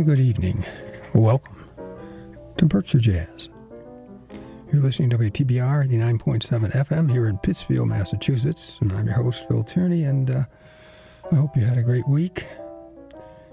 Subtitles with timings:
[0.00, 0.64] and good evening.
[1.12, 1.68] Welcome
[2.56, 3.50] to Berkshire Jazz.
[4.72, 9.62] You're listening to WTBR 89.7 FM here in Pittsfield, Massachusetts, and I'm your host, Phil
[9.62, 10.44] Tierney, and uh,
[11.30, 12.46] I hope you had a great week.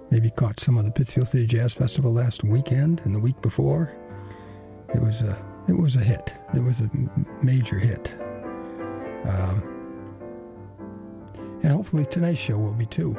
[0.09, 3.92] Maybe caught some of the Pittsfield City Jazz Festival last weekend and the week before.
[4.95, 5.38] It was a
[5.68, 6.34] it was a hit.
[6.53, 6.90] It was a
[7.44, 8.16] major hit.
[9.25, 9.73] Um,
[11.62, 13.18] and hopefully tonight's show will be too.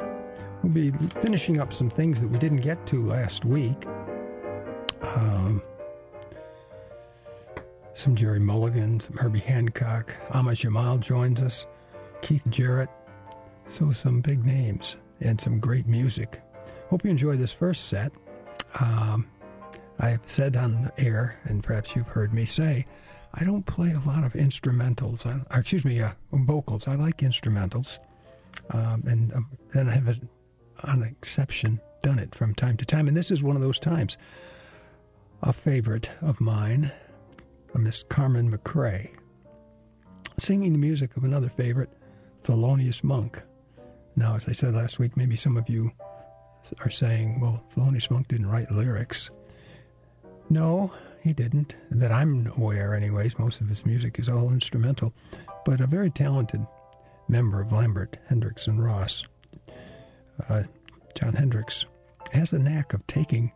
[0.63, 3.85] We'll be finishing up some things that we didn't get to last week.
[5.01, 5.61] Um,
[7.93, 11.65] some Gerry Mulligan, some Herbie Hancock, Ahmad Jamal joins us,
[12.21, 12.89] Keith Jarrett.
[13.67, 16.41] So some big names and some great music.
[16.89, 18.11] Hope you enjoy this first set.
[18.79, 19.27] Um,
[19.99, 22.85] I have said on the air, and perhaps you've heard me say,
[23.33, 25.25] I don't play a lot of instrumentals.
[25.25, 26.87] I, excuse me, uh, vocals.
[26.87, 27.99] I like instrumentals,
[28.71, 30.15] um, and um, and I have a
[30.85, 33.07] on exception, done it from time to time.
[33.07, 34.17] And this is one of those times.
[35.41, 36.91] A favorite of mine,
[37.73, 39.11] a Miss Carmen McRae,
[40.37, 41.89] singing the music of another favorite,
[42.43, 43.41] Thelonious Monk.
[44.15, 45.91] Now, as I said last week, maybe some of you
[46.81, 49.29] are saying, well, Thelonious Monk didn't write lyrics.
[50.49, 51.75] No, he didn't.
[51.91, 53.39] That I'm aware, anyways.
[53.39, 55.13] Most of his music is all instrumental.
[55.65, 56.65] But a very talented
[57.27, 59.23] member of Lambert, Hendricks, and Ross
[60.47, 60.63] uh,
[61.15, 61.85] Jon Hendricks
[62.31, 63.51] has a knack of taking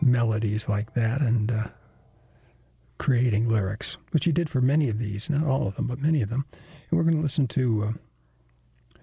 [0.00, 1.68] melodies like that and uh,
[2.98, 6.22] creating lyrics, which he did for many of these, not all of them, but many
[6.22, 6.44] of them.
[6.90, 8.98] And we're going to listen to uh,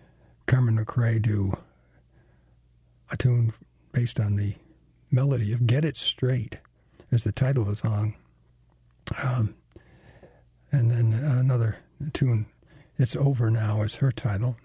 [0.48, 1.54] Carmen McRae do
[3.12, 3.54] a tune
[3.92, 4.56] based on the
[5.12, 6.58] melody of Get It Straight
[7.12, 8.16] as the title of the song.
[9.22, 9.56] Um,
[10.72, 11.78] and then another
[12.14, 12.46] tune,
[12.98, 14.56] It's Over Now, is her title.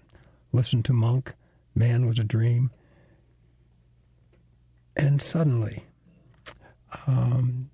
[0.53, 1.33] Listen to Monk
[1.77, 2.71] man was a dream.
[4.95, 5.85] And suddenly,
[7.05, 7.69] um,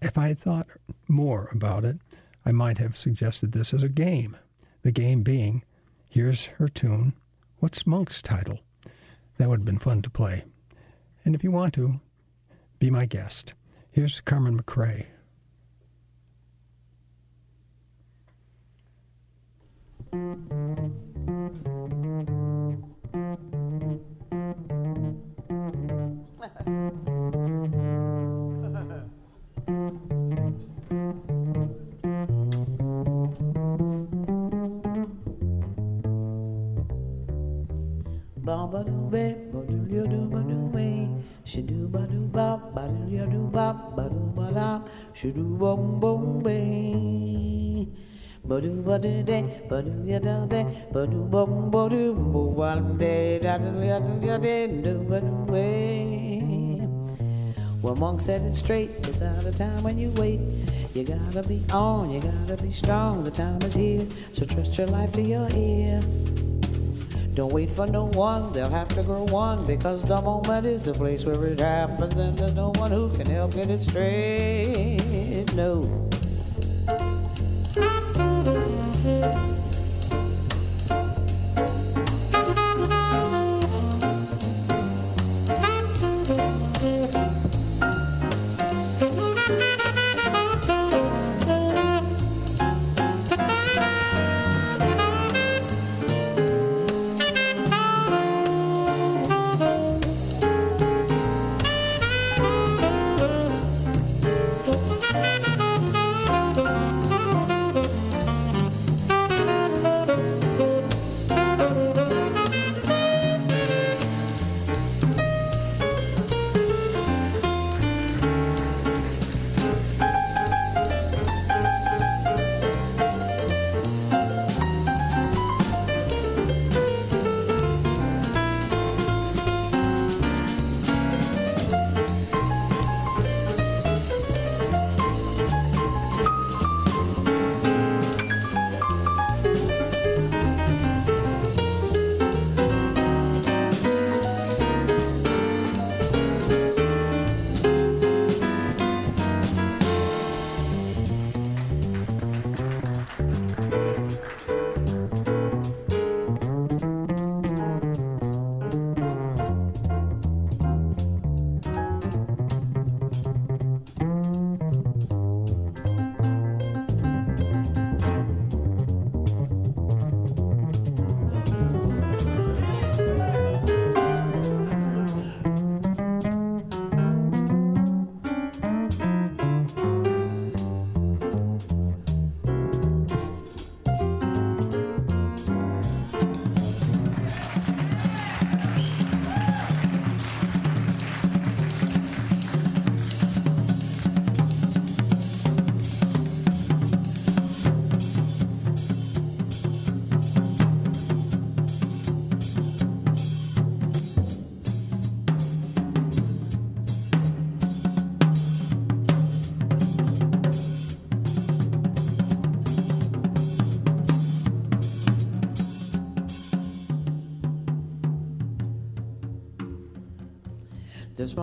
[0.00, 0.66] if I had thought
[1.06, 1.98] more about it,
[2.46, 4.36] I might have suggested this as a game.
[4.82, 5.64] The game being,
[6.08, 7.12] here's her tune.
[7.58, 8.60] What's Monk's title?
[9.36, 10.44] That would have been fun to play.
[11.24, 12.00] And if you want to,
[12.78, 13.52] be my guest.
[13.92, 15.06] Here's Carmen McRae.
[20.12, 21.11] ba
[45.22, 47.86] she do bom bom be
[48.44, 49.38] ba do ba do de
[49.70, 53.70] ba do ya da de ba do bom ba do bo ba de da do
[53.86, 56.82] ya do ya de do ba do we
[57.82, 58.90] well, Monk said it straight.
[59.08, 60.38] It's out of time when you wait.
[60.94, 63.24] You gotta be on, you gotta be strong.
[63.24, 66.00] The time is here, so trust your life to your ear.
[67.34, 70.92] Don't wait for no one, they'll have to grow one because the moment is the
[70.92, 75.11] place where it happens, and there's no one who can help get it straight.
[75.54, 76.01] No.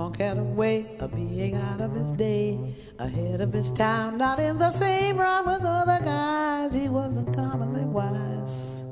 [0.09, 2.57] The small cat away, a being out of his day,
[2.99, 6.73] ahead of his time, not in the same rhyme with other guys.
[6.73, 8.85] He wasn't commonly wise.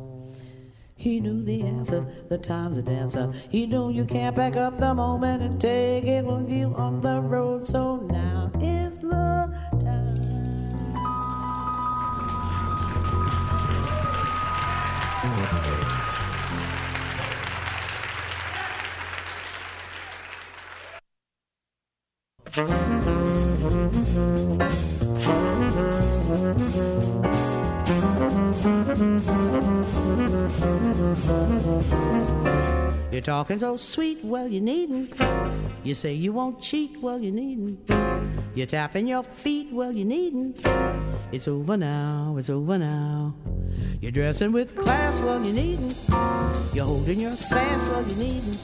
[0.96, 3.32] He knew the answer, the time's a dancer.
[3.50, 5.27] He knew you can't back up the moment
[22.58, 22.66] You're
[33.22, 35.14] talking so sweet, well, you needn't.
[35.84, 37.80] You say you won't cheat, well, you needn't.
[38.56, 40.60] You're tapping your feet, well, you needn't.
[41.32, 43.36] It's over now, it's over now.
[44.02, 45.96] You're dressing with class, well, you needn't.
[46.74, 48.58] You're holding your sass, well, you needn't.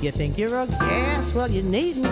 [0.00, 2.06] You think you're a gas, well, you needn't.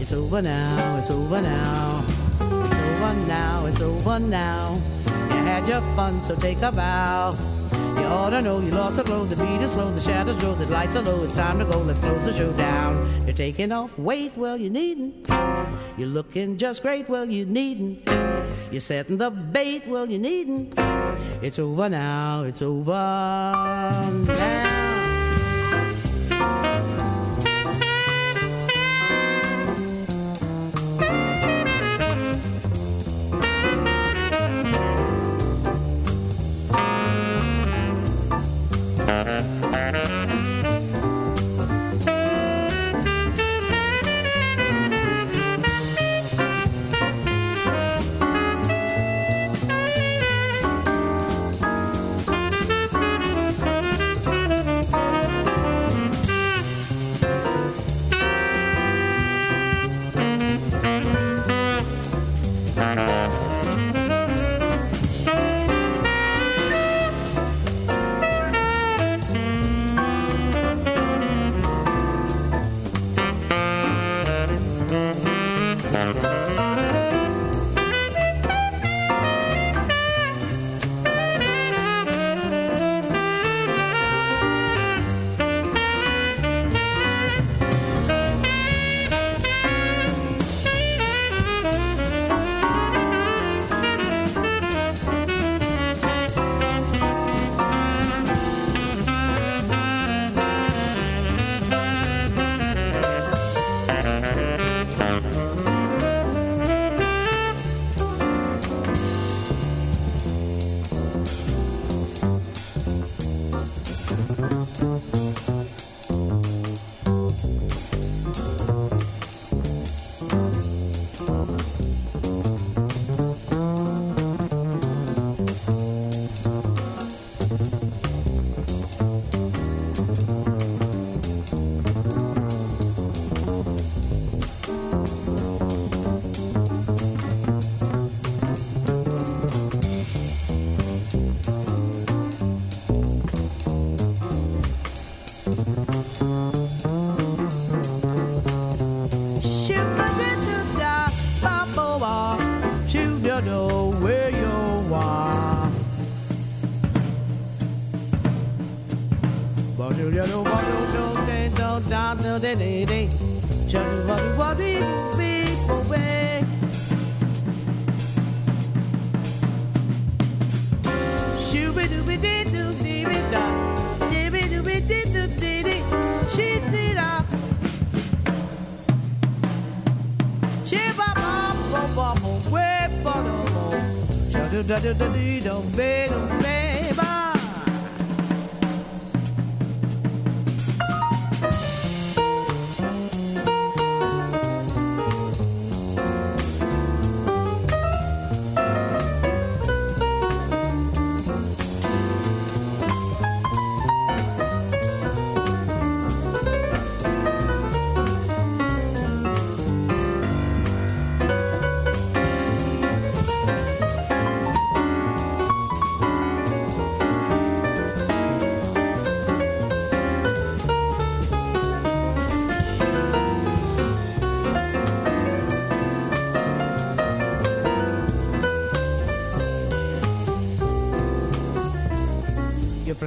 [0.00, 2.04] It's over now, it's over now.
[2.40, 4.80] It's over now, it's over now.
[5.06, 7.36] You had your fun, so take a bow.
[7.72, 10.54] You ought to know you lost the glow, the beat is slow, the shadows grow,
[10.56, 11.22] the lights are low.
[11.22, 13.08] It's time to go, let's close the show down.
[13.26, 15.28] You're taking off weight, well, you needn't.
[15.96, 18.08] You're looking just great, well, you needn't.
[18.72, 20.74] You're setting the bait, well, you needn't.
[21.42, 24.69] It's over now, it's over now.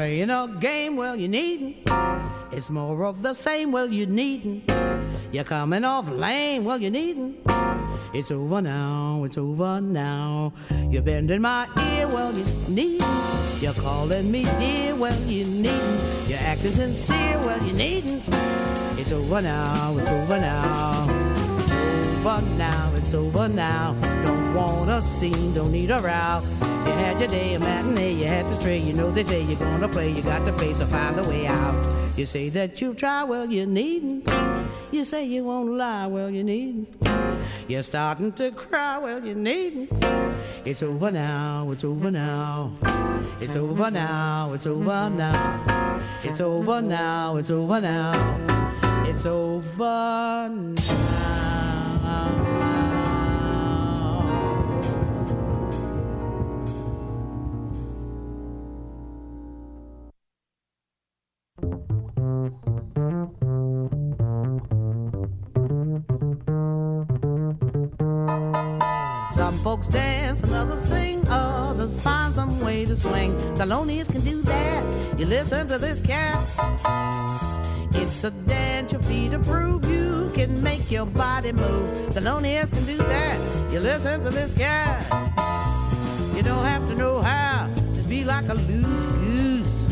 [0.03, 1.77] Playing a game, well, you needn't.
[2.51, 4.69] It's more of the same, well, you needn't.
[5.31, 7.37] You're coming off lame, well, you needn't.
[8.13, 10.51] It's over now, it's over now.
[10.89, 13.61] You're bending my ear, well, you needn't.
[13.61, 16.29] You're calling me dear, well, you needn't.
[16.29, 18.23] You're acting sincere, well, you needn't.
[18.99, 21.33] It's over now, it's over now
[22.25, 23.93] over now, it's over now.
[24.23, 26.72] Don't want a scene, don't need a row.
[26.85, 28.77] You had your day, a matinee, you had to stray.
[28.77, 31.47] You know they say you're gonna play, you got to play, so find a way
[31.47, 31.75] out.
[32.17, 34.29] You say that you'll try, well, you needn't.
[34.91, 36.87] You say you won't lie, well, you needn't.
[37.67, 39.89] You're starting to cry, well, you needn't.
[40.65, 42.71] It's over now, it's over now.
[43.39, 46.01] It's over now, it's over now.
[46.23, 49.05] It's over now, it's over now.
[49.07, 51.32] It's over now.
[72.93, 73.35] To swing.
[73.55, 75.19] Thelonious can do that.
[75.19, 76.37] You listen to this cat.
[77.95, 79.83] It's a dance your feet approve.
[79.89, 81.89] You can make your body move.
[82.13, 83.71] Thelonious can do that.
[83.71, 85.01] You listen to this cat.
[86.35, 87.67] You don't have to know how.
[87.95, 89.87] Just be like a loose goose.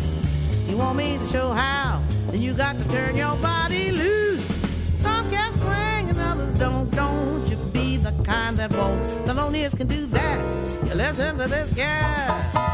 [0.70, 2.04] You want me to show how?
[2.30, 4.54] Then you got to turn your body loose.
[5.00, 6.92] Some can swing and others don't.
[6.92, 9.02] Don't you be the kind that won't.
[9.26, 10.40] Thelonious can do that.
[10.86, 12.71] You listen to this guy.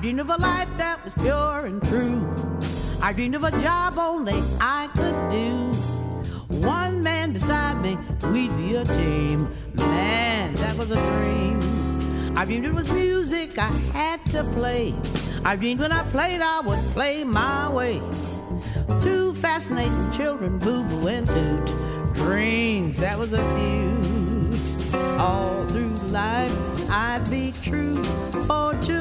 [0.00, 2.26] Dreamed of a life that was pure and true.
[3.02, 6.66] I dreamed of a job only I could do.
[6.66, 7.98] One man beside me,
[8.32, 9.48] we'd be a team.
[9.74, 11.60] Man, that was a dream.
[12.34, 14.94] I dreamed it was music I had to play.
[15.44, 18.00] I dreamed when I played, I would play my way.
[19.02, 21.74] Two fascinating children, Boo Boo and Toot.
[22.14, 24.98] Dreams, that was a few.
[25.18, 26.56] All through life,
[26.90, 28.02] I'd be true.
[28.50, 28.99] for way.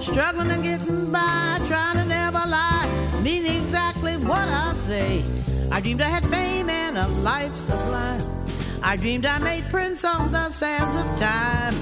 [0.00, 5.22] Struggling and getting by, trying to never lie, meaning exactly what I say.
[5.70, 8.22] I dreamed I had fame and a life sublime.
[8.82, 11.74] I dreamed I made prints on the sands of time.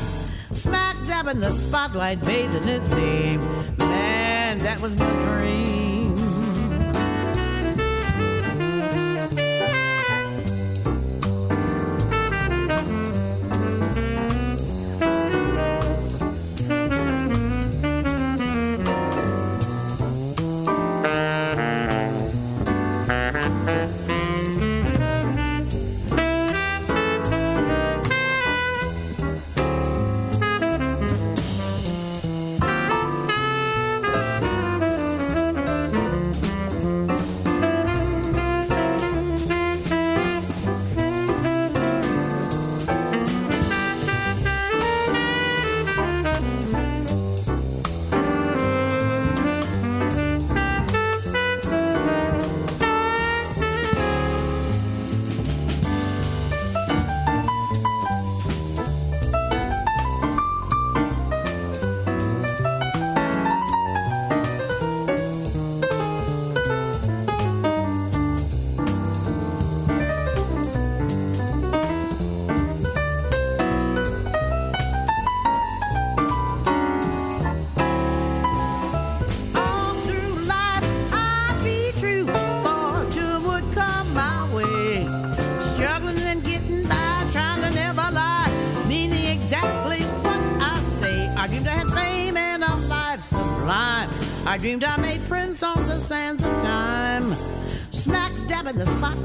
[0.52, 3.40] Smack dab in the spotlight, bathing its beam.
[3.78, 5.67] Man, that was my dream.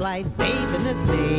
[0.04, 1.33] In the spotlight, babe, and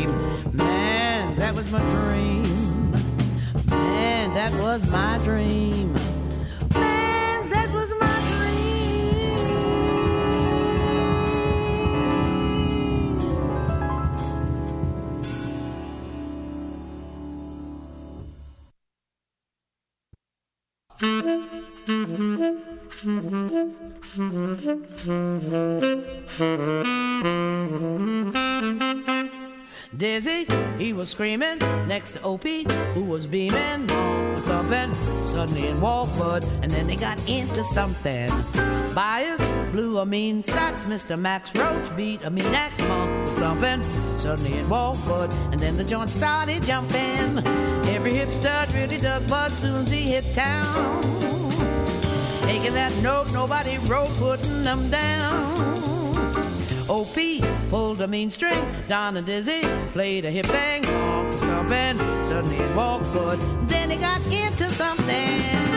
[30.14, 36.87] He was screaming next to Opie, who was beaming, thumping, suddenly in Walkwood, and then
[36.87, 38.29] they got into something.
[38.94, 39.40] Byas
[39.72, 41.18] blew a mean sax, Mr.
[41.18, 43.83] Max Roach beat a mean axe, monk stumping,
[44.16, 47.44] suddenly in Walkwood, and then the joint started jumping.
[47.88, 51.03] Every hip stud really dug bud soon as he hit town.
[52.42, 55.94] Taking that note, nobody wrote, putting them down.
[56.95, 57.17] OP
[57.71, 63.13] pulled a mean string, Don and Dizzy played a hip thing, stomping, suddenly it walked
[63.13, 63.41] good.
[63.67, 65.74] Then he got into something.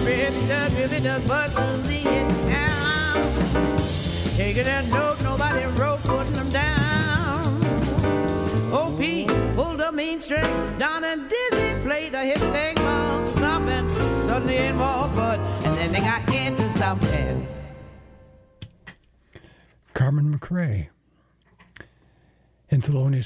[0.00, 3.32] Every hipster really does what's in town.
[4.36, 5.09] Taking that note.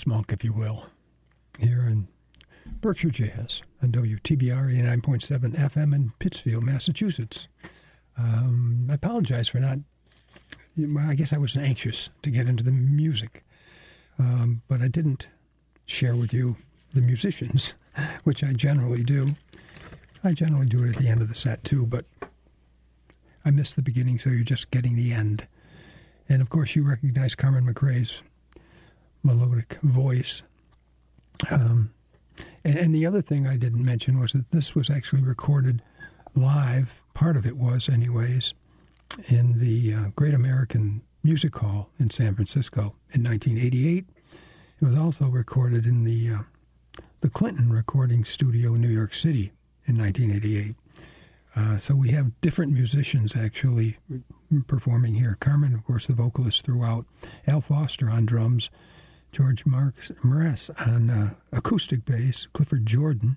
[0.06, 0.86] Monk, if you will,
[1.58, 2.08] here in
[2.80, 7.48] Berkshire Jazz on WTBR 89.7 FM in Pittsfield, Massachusetts.
[8.16, 9.78] Um, I apologize for not,
[10.98, 13.44] I guess I was anxious to get into the music,
[14.18, 15.28] um, but I didn't
[15.86, 16.56] share with you
[16.94, 17.74] the musicians,
[18.24, 19.36] which I generally do.
[20.22, 22.06] I generally do it at the end of the set too, but
[23.44, 25.46] I missed the beginning, so you're just getting the end.
[26.28, 28.22] And of course, you recognize Carmen McRae's
[29.22, 30.42] melodic voice.
[31.50, 31.92] Um,
[32.64, 35.82] and, and, the other thing I didn't mention was that this was actually recorded
[36.34, 38.54] live, part of it was, anyways,
[39.28, 44.06] in the uh, Great American Music Hall in San Francisco in 1988.
[44.80, 49.52] It was also recorded in the, uh, the Clinton Recording Studio in New York City
[49.86, 50.74] in 1988.
[51.56, 53.98] Uh, so we have different musicians actually
[54.66, 55.36] performing here.
[55.40, 57.06] Carmen, of course, the vocalist throughout.
[57.46, 58.70] Al Foster on drums.
[59.34, 63.36] George Marks Morris on uh, acoustic bass, Clifford Jordan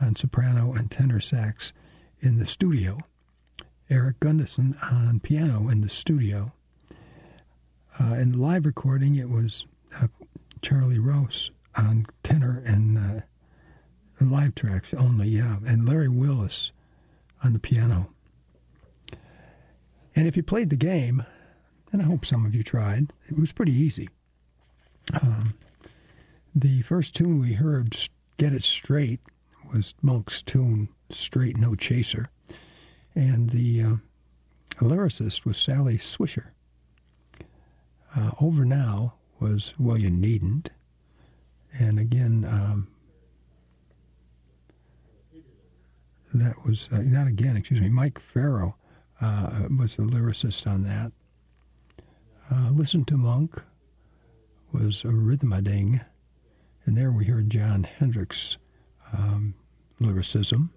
[0.00, 1.72] on soprano and tenor sax
[2.20, 2.98] in the studio,
[3.90, 6.52] Eric Gunnison on piano in the studio.
[7.98, 9.66] Uh, in the live recording, it was
[10.00, 10.06] uh,
[10.62, 13.20] Charlie Rouse on tenor and uh,
[14.20, 15.56] live tracks only, yeah.
[15.66, 16.70] And Larry Willis
[17.42, 18.10] on the piano.
[20.14, 21.24] And if you played the game,
[21.92, 24.08] and I hope some of you tried, it was pretty easy.
[25.20, 25.54] Um,
[26.54, 27.96] the first tune we heard,
[28.36, 29.20] Get It Straight,
[29.72, 32.28] was Monk's tune, Straight No Chaser.
[33.14, 33.94] And the uh,
[34.80, 36.48] lyricist was Sally Swisher.
[38.14, 40.70] Uh, Over Now was You Needn't.
[41.72, 42.88] And again, um,
[46.34, 48.76] that was, uh, not again, excuse me, Mike Ferro
[49.20, 51.12] uh, was the lyricist on that.
[52.50, 53.62] Uh, Listen to Monk
[54.72, 56.00] was a Rhythm-a-ning.
[56.84, 58.56] And there we heard Jon Hendricks'
[59.12, 59.54] um,
[60.00, 60.72] lyricism.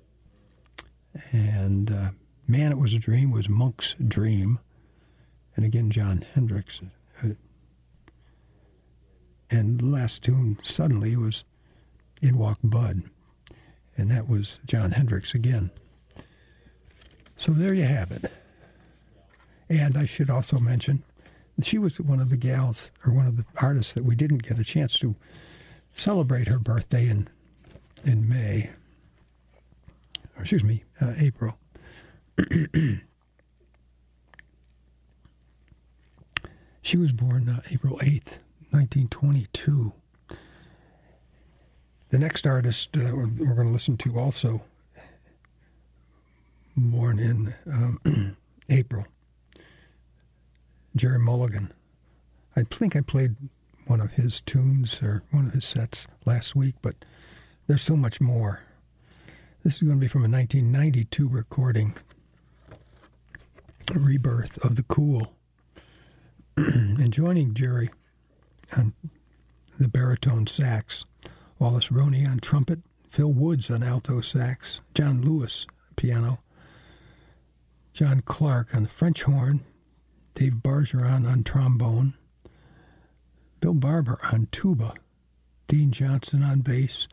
[1.32, 2.10] And uh,
[2.48, 4.60] Man, It Was a Dream was Monk's Dream.
[5.56, 6.82] And again, Jon Hendricks.
[7.24, 7.30] Uh,
[9.50, 11.46] and the last tune, suddenly, was
[12.22, 13.04] In Walked Bud.
[13.97, 15.71] And that was Jon Hendricks again.
[17.38, 18.31] So there you have it.
[19.69, 21.03] And I should also mention,
[21.62, 24.60] she was one of the gals, or one of the artists that we didn't get
[24.60, 25.15] a chance to
[25.93, 27.27] celebrate her birthday in,
[28.03, 28.69] in May.
[30.36, 31.58] Or excuse me, uh, April.
[36.81, 38.39] she was born uh, April 8th,
[38.71, 39.93] 1922.
[42.15, 44.62] The next artist uh, we're, we're going to listen to also
[46.78, 48.38] born in um,
[48.69, 49.06] April,
[50.95, 51.73] Gerry Mulligan.
[52.56, 53.36] I think I played
[53.88, 56.95] one of his tunes or one of his sets last week, but
[57.67, 58.62] there's so much more.
[59.65, 61.95] This is going to be from a 1992 recording,
[63.93, 65.34] Rebirth of the Cool.
[66.56, 67.89] and joining Gerry
[68.78, 68.93] on
[69.78, 71.04] the baritone sax,
[71.65, 76.43] Wallace Roney on trumpet, Phil Woods on alto sax, John Lewis piano,
[77.91, 79.62] John Clark on the French horn,
[80.36, 82.13] Dave Bargeron on trombone,
[83.62, 84.93] Bill Barber on tuba,
[85.67, 87.08] Dean Johnson on bass,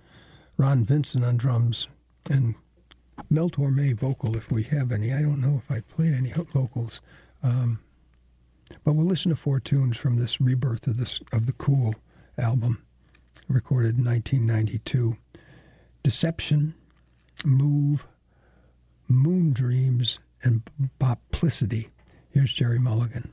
[0.58, 1.88] Ron Vincent on drums,
[2.30, 2.54] and
[3.30, 5.14] Mel Torme vocal if we have any.
[5.14, 7.00] I don't know if I played any vocals,
[7.42, 7.78] um,
[8.84, 11.94] but we'll listen to four tunes from this rebirth of this of the Cool
[12.36, 12.82] album,
[13.48, 15.16] recorded in 1992.
[16.02, 16.74] Deception,
[17.44, 18.06] Move,
[19.08, 20.62] Moon Dreams, and
[21.00, 21.88] Boplicity.
[22.30, 23.32] Here's Gerry Mulligan.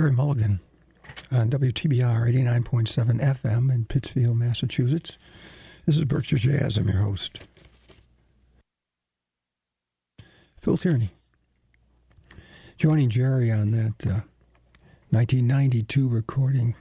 [0.00, 0.60] Gerry Mulligan
[1.30, 5.18] on WTBR 89.7 FM in Pittsfield, Massachusetts.
[5.84, 6.78] This is Berkshire Jazz.
[6.78, 7.40] I'm your host.
[10.62, 11.10] Phil Tierney.
[12.78, 14.24] Joining Gerry on that uh,
[15.10, 16.76] 1992 recording,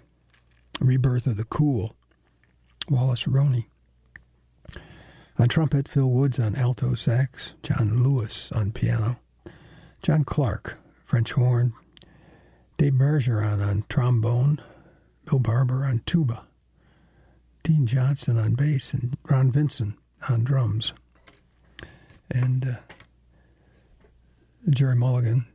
[0.80, 1.98] Rebirth of the Cool,
[2.90, 3.68] Wallace Roney.
[5.38, 9.20] On trumpet, Phil Woods on alto sax, John Lewis on piano,
[10.02, 11.74] John Clark, French horn,
[12.80, 14.62] Dave Bargeron on trombone,
[15.26, 16.46] Bill Barber on tuba,
[17.62, 19.96] Dean Johnson on bass, and Ron Vincent
[20.30, 20.94] on drums.
[22.32, 22.76] And uh,
[24.70, 25.46] Gerry Mulligan,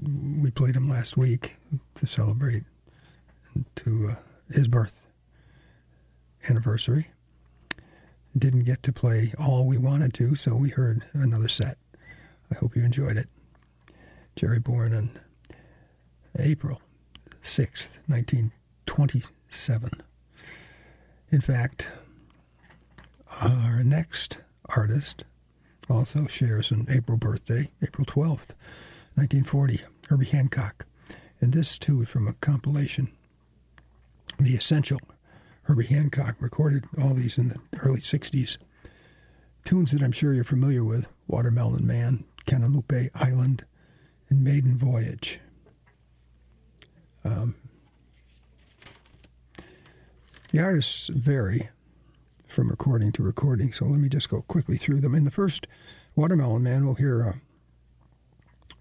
[0.00, 1.56] we played him last week
[1.96, 2.62] to celebrate
[3.74, 4.14] to uh,
[4.54, 5.08] his birth
[6.48, 7.08] anniversary.
[8.38, 11.78] Didn't get to play all we wanted to, so we heard another set.
[12.52, 13.26] I hope you enjoyed it.
[14.36, 15.10] Gerry born on
[16.38, 16.80] April
[17.42, 19.90] 6th, 1927.
[21.30, 21.88] In fact,
[23.40, 25.24] our next artist
[25.88, 28.54] also shares an April birthday, April 12th,
[29.14, 30.86] 1940, Herbie Hancock.
[31.40, 33.10] And this, too, is from a compilation,
[34.38, 35.00] The Essential.
[35.62, 38.58] Herbie Hancock recorded all these in the early 60s.
[39.64, 43.64] Tunes that I'm sure you're familiar with Watermelon Man, Cantaloupe Island,
[44.28, 45.40] and Maiden Voyage.
[47.24, 47.54] Um,
[50.52, 51.68] the artists vary
[52.46, 55.14] from recording to recording, so let me just go quickly through them.
[55.14, 55.66] In the first
[56.16, 57.32] Watermelon Man, we'll hear uh,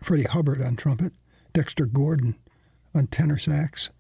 [0.02, 1.14] Freddie Hubbard on trumpet,
[1.54, 2.36] Dexter Gordon
[2.96, 3.92] on tenor sax,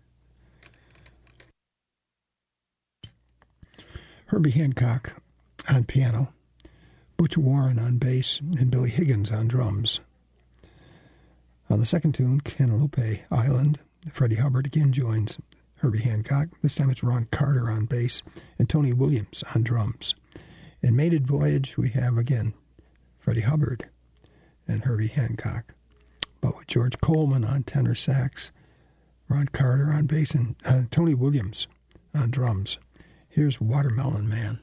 [4.28, 5.22] Herbie Hancock
[5.68, 6.34] on piano,
[7.18, 10.00] Butch Warren on bass, and Billy Higgins on drums.
[11.70, 15.38] On the second tune, Cantaloupe Island, Freddie Hubbard again joins
[15.76, 16.50] Herbie Hancock.
[16.62, 18.24] This time it's Ron Carter on bass
[18.58, 20.16] and Tony Williams on drums.
[20.82, 22.54] In Maiden Voyage, we have again
[23.18, 23.90] Freddie Hubbard
[24.68, 25.74] and Herbie Hancock,
[26.42, 28.52] but with George Coleman on tenor sax,
[29.28, 31.68] Ron Carter on bass, and uh, Tony Williams
[32.14, 32.78] on drums.
[33.28, 34.60] Here's Watermelon Man.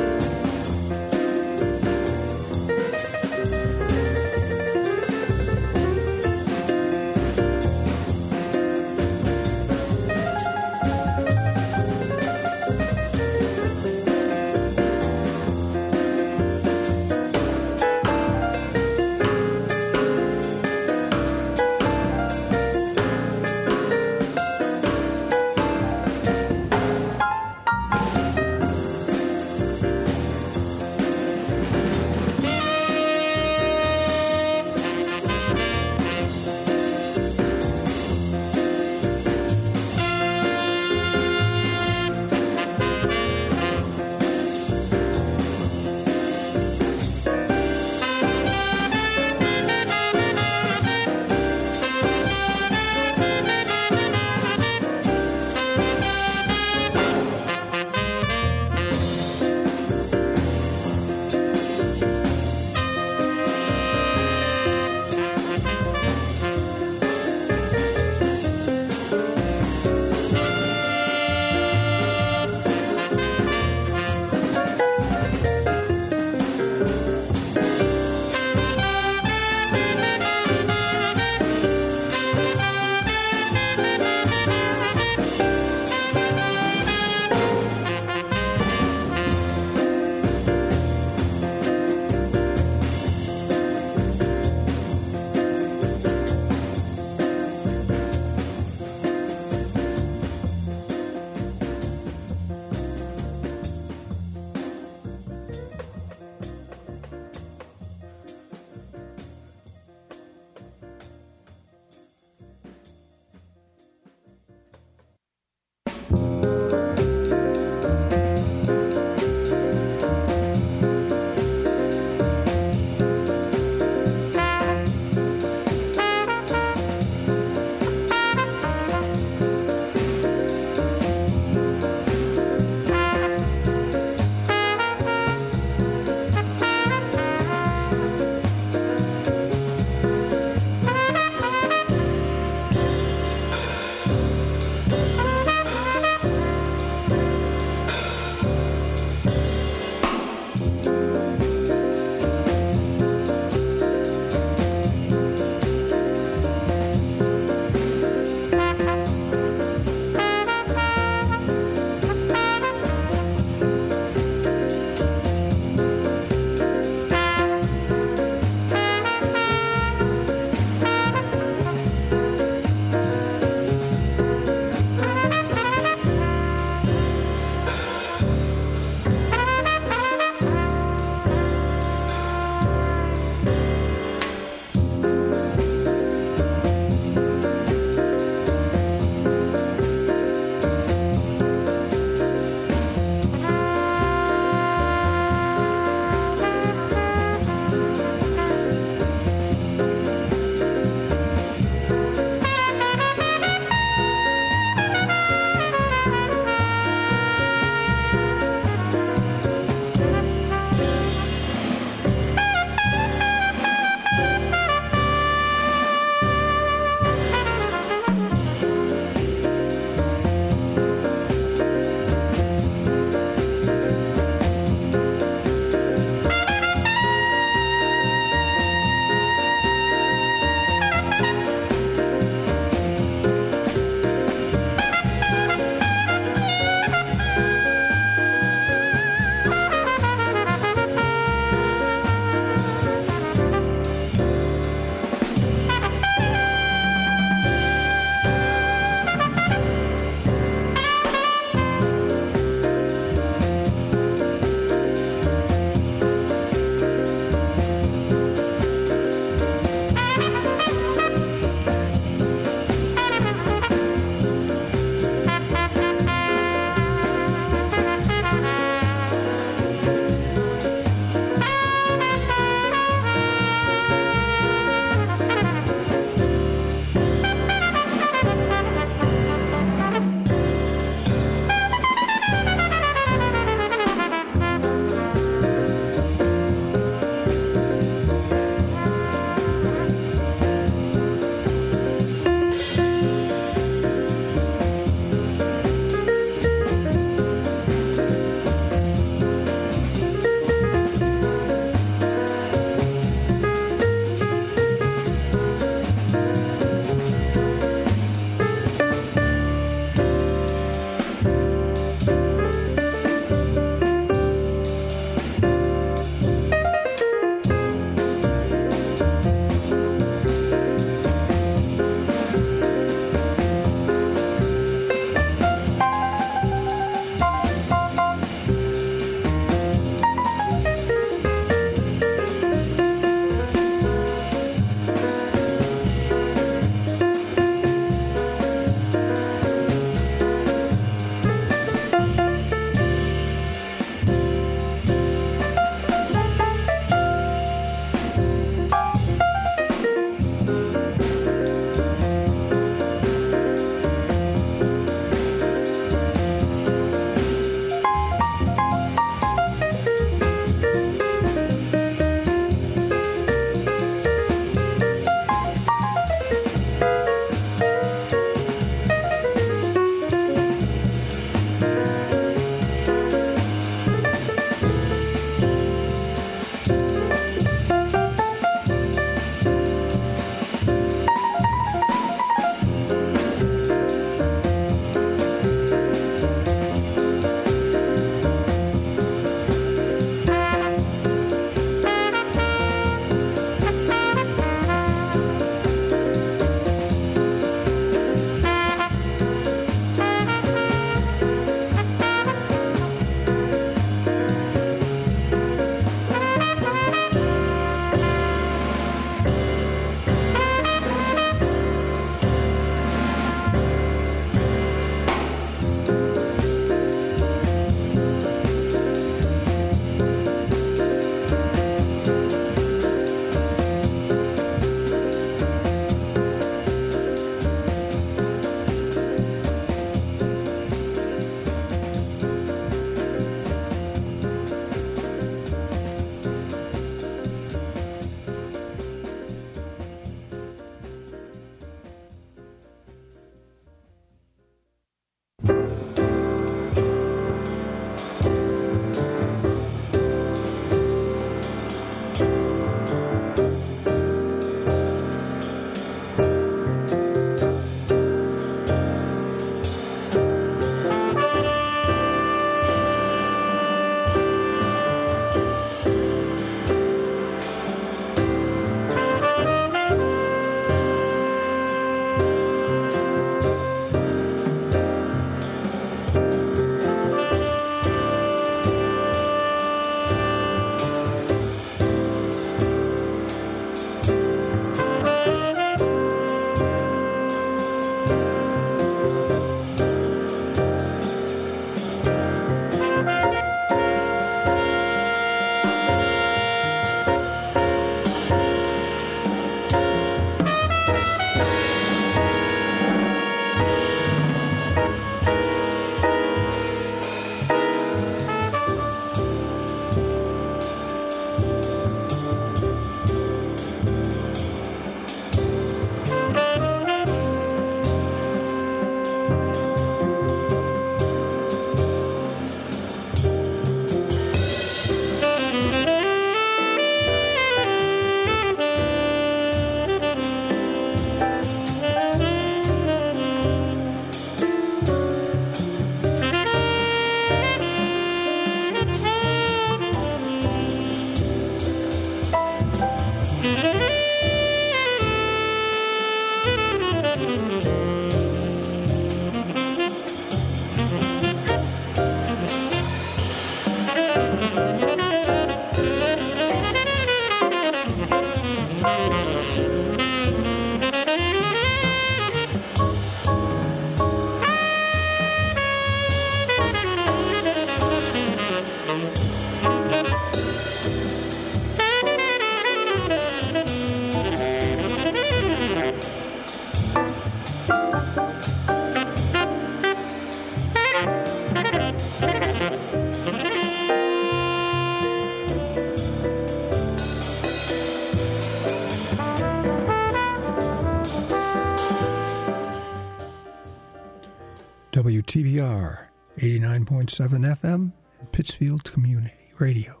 [596.37, 600.00] 89.7 FM and Pittsfield Community Radio.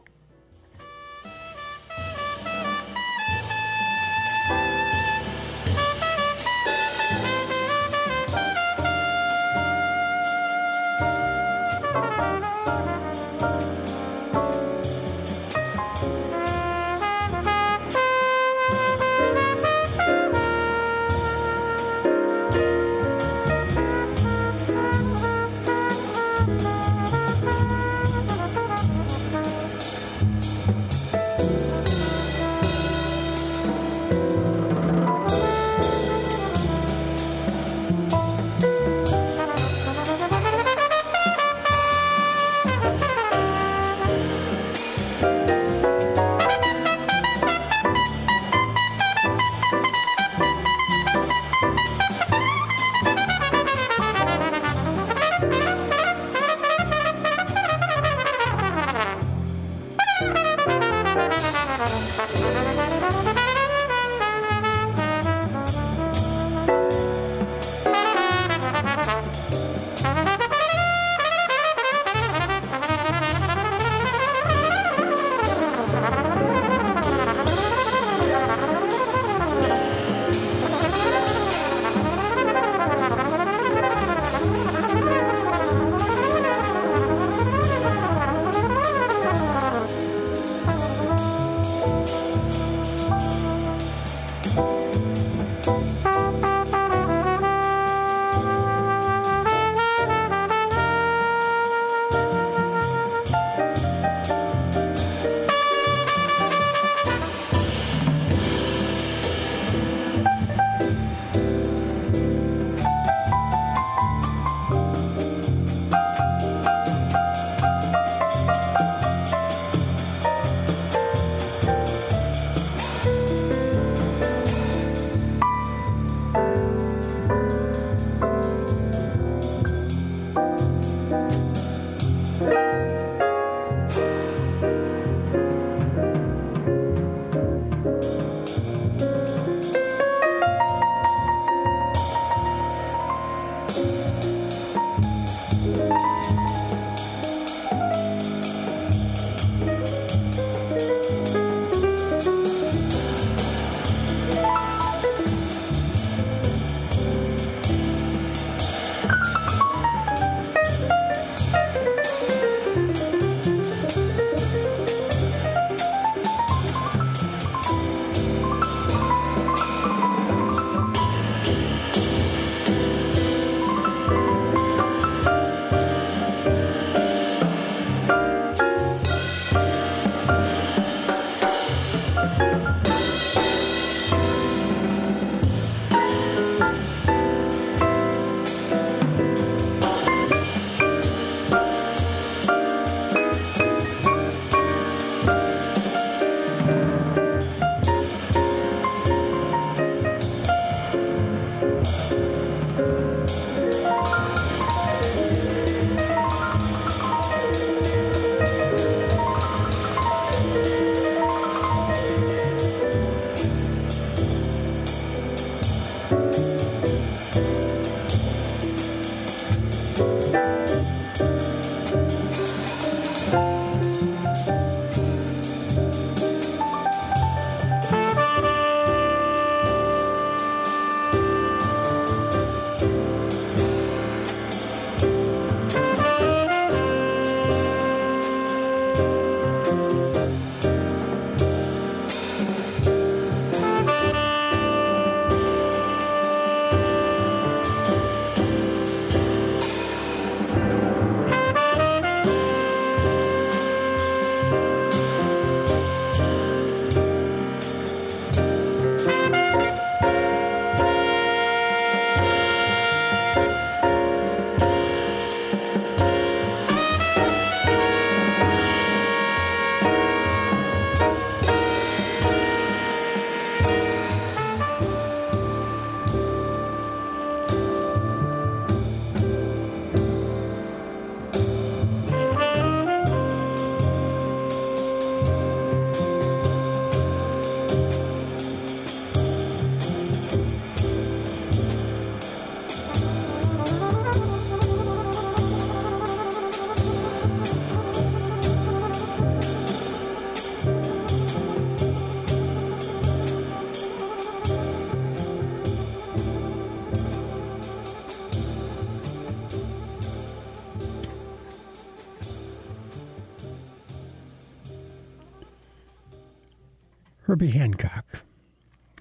[317.41, 318.05] Herbie Hancock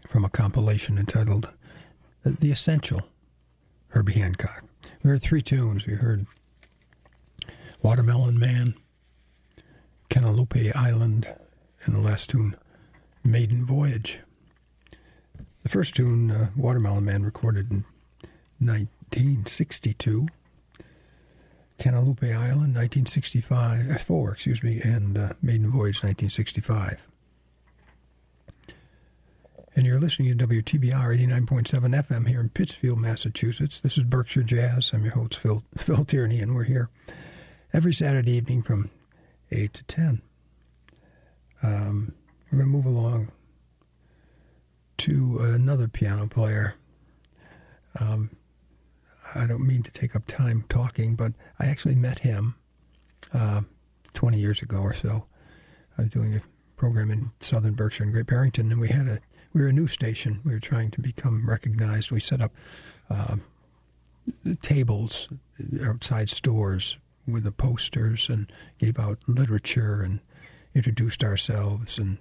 [0.09, 1.53] from a compilation entitled
[2.25, 3.03] The Essential
[3.89, 4.65] Herbie Hancock.
[5.03, 5.87] We heard three tunes.
[5.87, 6.25] We heard
[7.83, 8.77] Watermelon Man,
[10.09, 11.29] Cantaloupe Island,
[11.85, 12.57] and the last tune,
[13.23, 14.21] Maiden Voyage.
[15.63, 17.85] The first tune, uh, Watermelon Man, recorded in
[18.59, 20.29] 1962.
[21.77, 27.07] Cantaloupe Island, 1965, uh, four, excuse me, and uh, Maiden Voyage, 1965.
[29.77, 33.79] And you're listening to WTBR 89.7 FM here in Pittsfield, Massachusetts.
[33.79, 34.91] This is Berkshire Jazz.
[34.93, 36.91] I'm your host, Phil, Phil Tierney, and we're here
[37.73, 38.91] every Saturday evening from
[39.53, 40.23] 8 to 10.
[41.63, 42.13] Um,
[42.51, 43.31] we're going to move along
[44.99, 46.75] to another piano player.
[48.01, 48.31] Um,
[49.37, 52.57] I don't mean to take up time talking, but I actually met him
[53.33, 53.61] uh,
[54.15, 55.27] 20 years ago or so.
[55.97, 56.41] I was doing a
[56.77, 59.21] program in southern Berkshire and Great Barrington, and we had a
[59.53, 60.41] we were a news station.
[60.45, 62.11] We were trying to become recognized.
[62.11, 62.53] We set up
[63.09, 63.37] uh,
[64.63, 65.29] tables
[65.85, 66.97] outside stores
[67.27, 70.21] with the posters and gave out literature and
[70.75, 72.19] introduced ourselves and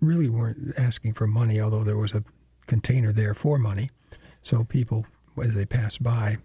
[0.00, 2.24] really weren't asking for money, although there was a
[2.66, 3.90] container there for money.
[4.42, 5.06] So people,
[5.42, 6.36] as they passed by,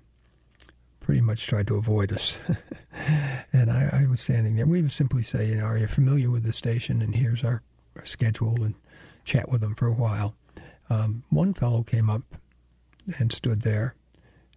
[1.00, 2.40] pretty much tried to avoid us.
[3.54, 4.66] and I, I, was standing there.
[4.66, 7.02] We would simply say, you know, are you familiar with the station?
[7.02, 7.62] And here's our,
[7.98, 8.64] our schedule.
[8.64, 8.76] And
[9.24, 10.36] chat with them for a while.
[10.90, 12.24] Um, one fellow came up
[13.20, 13.96] and stood there,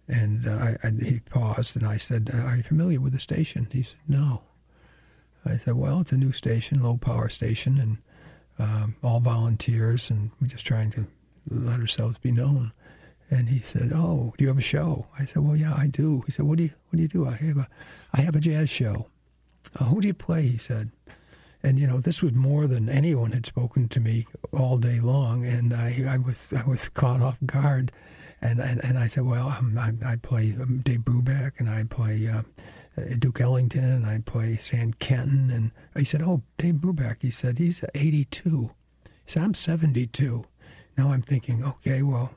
[0.07, 3.83] and uh, I, he paused, and I said, "Are you familiar with the station?" He
[3.83, 4.43] said, "No."
[5.45, 7.97] I said, "Well, it's a new station, low power station, and
[8.59, 11.07] um, all volunteers, and we're just trying to
[11.49, 12.71] let ourselves be known."
[13.29, 16.21] And he said, "Oh, do you have a show?" I said, "Well, yeah, I do."
[16.25, 17.67] He said, "What do you What do you do?" I have a
[18.13, 19.07] I have a jazz show.
[19.77, 20.43] Uh, who do you play?
[20.47, 20.91] He said.
[21.67, 25.43] And you know, this was more than anyone had spoken to me all day long,
[25.43, 27.91] and I, I was I was caught off guard,
[28.41, 31.83] and and, and I said, well, um, I, I play um, Dave Brubeck, and I
[31.83, 32.43] play uh,
[33.19, 37.57] Duke Ellington, and I play Stan Kenton, and he said, oh, Dave Brubeck, he said
[37.57, 38.71] he's 82,
[39.03, 40.45] he said I'm 72.
[40.97, 42.33] Now I'm thinking, okay, well,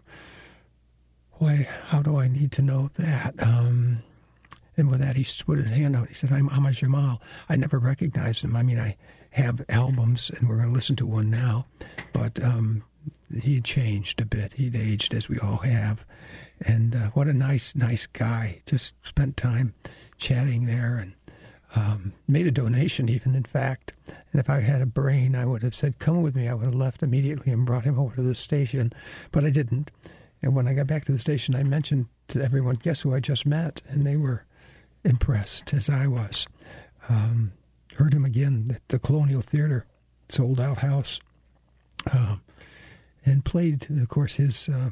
[1.35, 1.69] why?
[1.87, 3.41] How do I need to know that?
[3.41, 4.03] Um,
[4.81, 6.09] and with that, he put his hand out.
[6.09, 7.21] He said, I'm Ahmad Jamal.
[7.49, 8.57] I never recognized him.
[8.57, 8.97] I mean, I
[9.31, 11.67] have albums, and we're going to listen to one now,
[12.13, 12.83] but um,
[13.41, 14.55] he had changed a bit.
[14.55, 16.05] He'd aged, as we all have.
[16.61, 18.61] And uh, what a nice, nice guy.
[18.67, 19.75] Just spent time
[20.17, 21.15] chatting there and
[21.75, 23.93] um, made a donation, even, in fact.
[24.33, 26.49] And if I had a brain, I would have said, Come with me.
[26.49, 28.93] I would have left immediately and brought him over to the station,
[29.31, 29.91] but I didn't.
[30.43, 33.21] And when I got back to the station, I mentioned to everyone, Guess who I
[33.21, 33.83] just met?
[33.89, 34.45] And they were
[35.05, 36.47] impressed as I was.
[37.09, 37.53] Um,
[37.97, 39.87] heard him again at the Colonial Theater,
[40.29, 41.21] sold out house,
[42.13, 42.37] uh,
[43.25, 44.91] and played, of course, his uh,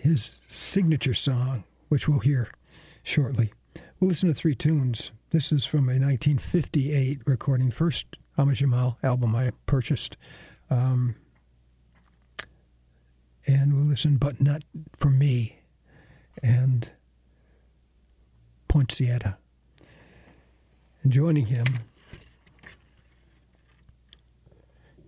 [0.00, 2.50] his signature song, which we'll hear
[3.02, 3.52] shortly.
[3.98, 5.10] We'll listen to three tunes.
[5.30, 10.16] This is from a 1958 recording, first Ahmad Jamal album I purchased.
[10.70, 11.14] Um,
[13.46, 14.62] and we'll listen, but not
[14.96, 15.60] for me.
[16.42, 16.90] And
[18.76, 19.38] Poinciana.
[21.02, 21.64] And joining him,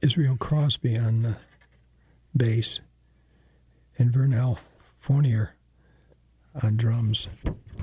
[0.01, 1.35] Israel Crosby on uh,
[2.35, 2.81] bass
[3.99, 4.59] and Vernal
[4.99, 5.55] Fournier
[6.63, 7.29] on drums.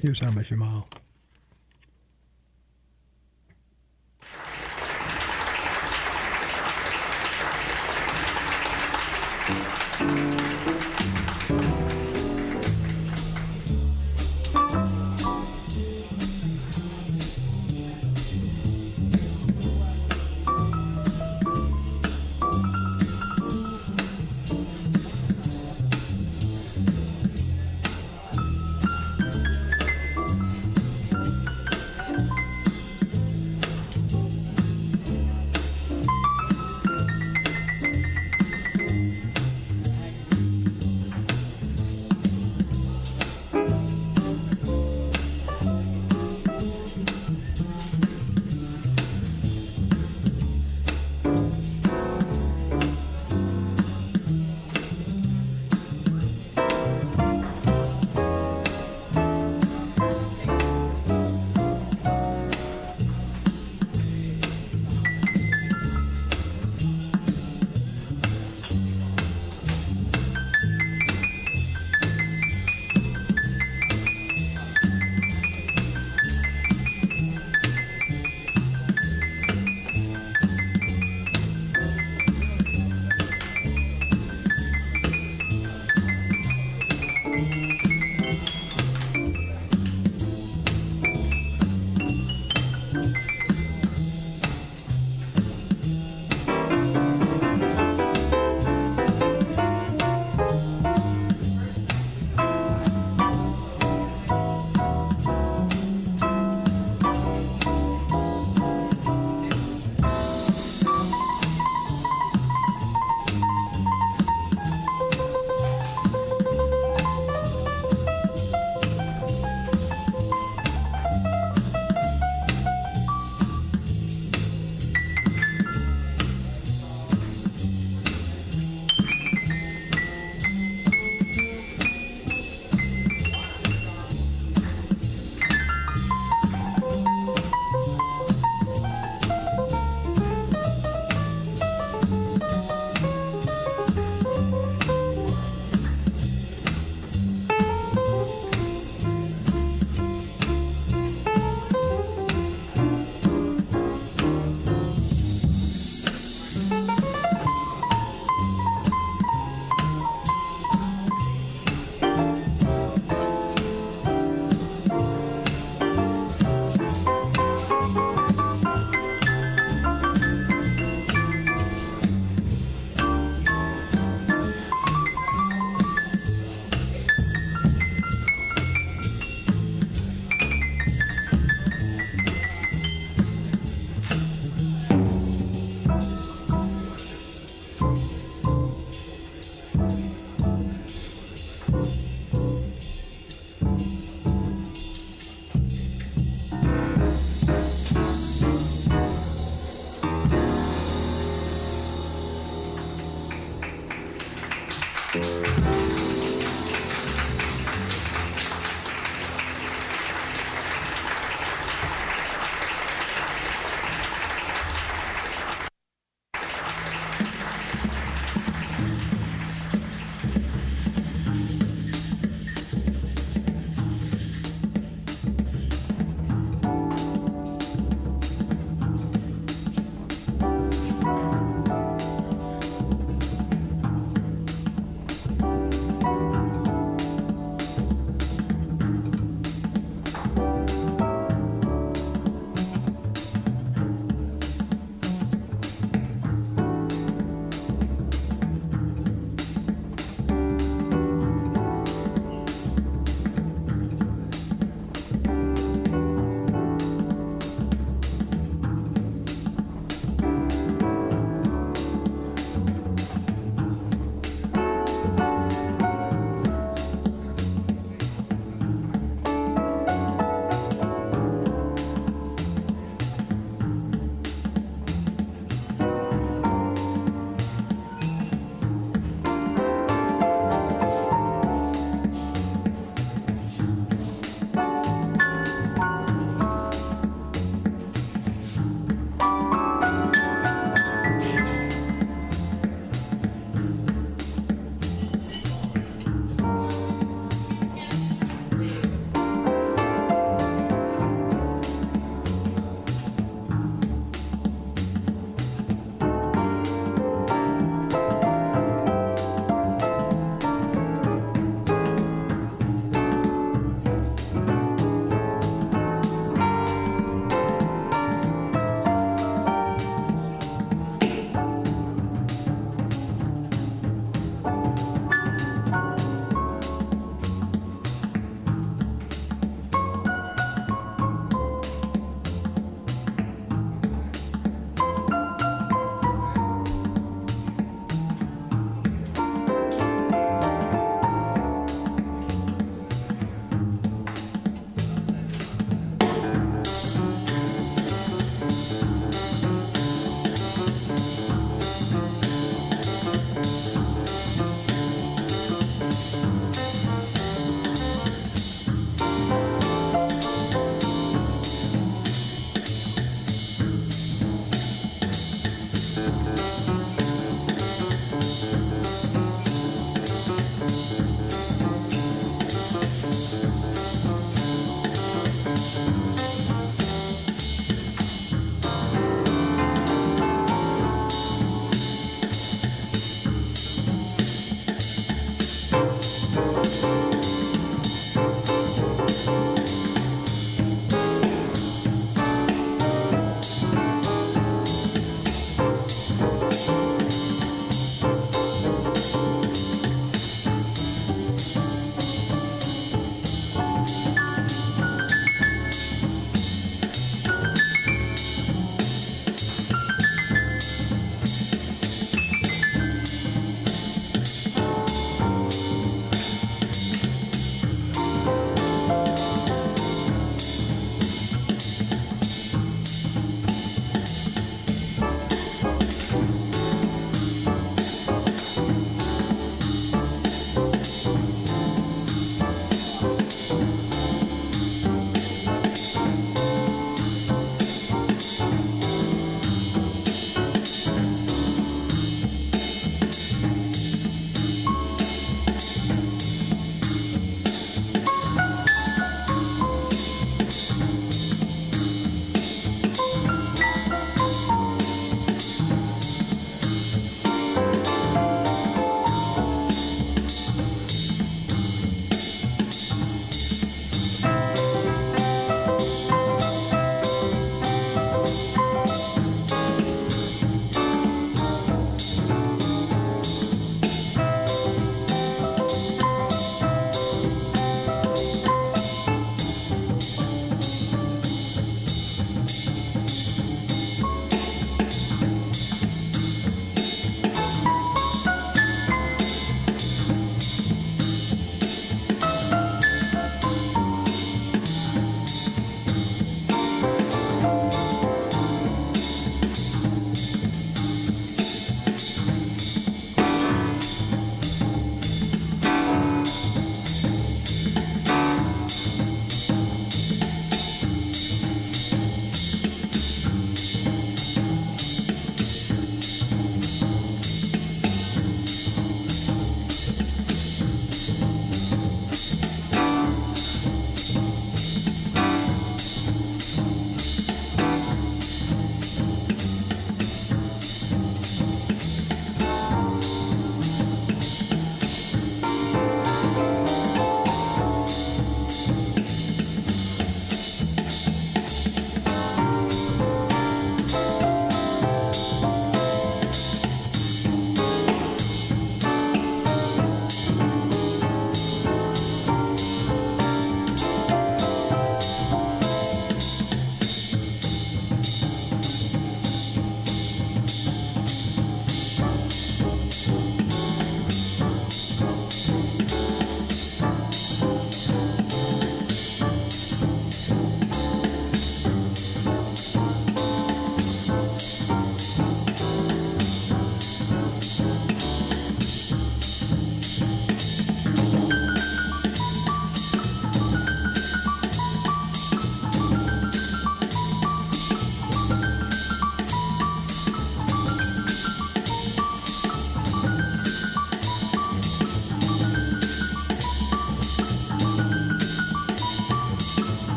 [0.00, 0.88] Here's Ahmad Jamal.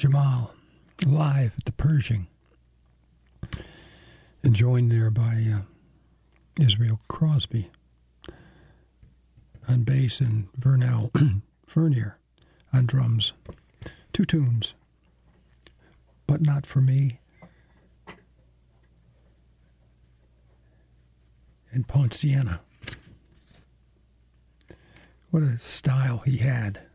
[0.00, 0.54] Jamal
[1.04, 2.26] live at the Pershing
[4.42, 5.60] and joined there by uh,
[6.58, 7.68] Israel Crosby
[9.68, 11.12] on bass and Vernal
[11.66, 12.16] Fournier
[12.72, 13.34] on drums.
[14.14, 14.72] Two tunes,
[16.26, 17.20] but not for me.
[21.72, 22.62] And Poinciana.
[25.30, 26.86] What a style he had.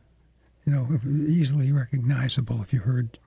[0.66, 3.20] You know, easily recognizable if you heard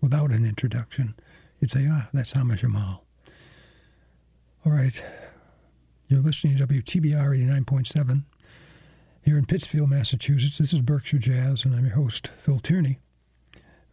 [0.00, 1.14] without an introduction.
[1.60, 3.04] You'd say, ah, that's Ahmad Jamal.
[4.66, 5.02] All right.
[6.08, 8.24] You're listening to WTBR 89.7
[9.22, 10.58] here in Pittsfield, Massachusetts.
[10.58, 12.98] This is Berkshire Jazz, and I'm your host, Phil Tierney.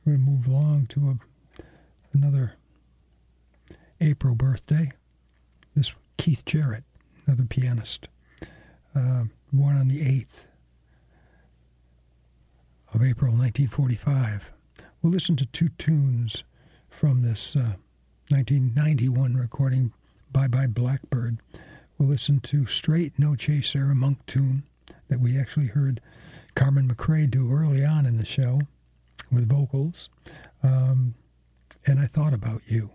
[0.03, 1.17] We're going to move along to
[1.59, 1.63] a,
[2.13, 2.53] another
[3.99, 4.91] April birthday.
[5.75, 6.83] This Keith Jarrett,
[7.25, 8.07] another pianist,
[8.95, 10.45] uh, born on the 8th
[12.93, 14.51] of April 1945.
[15.01, 16.43] We'll listen to two tunes
[16.89, 17.75] from this uh,
[18.29, 19.93] 1991 recording,
[20.31, 21.39] Bye Bye Blackbird.
[21.97, 24.63] We'll listen to Straight No Chaser, a monk tune,
[25.07, 26.01] that we actually heard
[26.55, 28.61] Carmen McRae do early on in the show
[29.31, 30.09] with vocals.
[30.63, 31.15] Um,
[31.85, 32.91] and I thought about you.